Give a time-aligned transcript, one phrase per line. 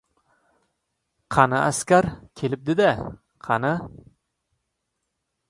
[1.35, 2.09] —Qani, askar
[2.41, 2.89] kelibdi-da,
[3.49, 3.75] qani...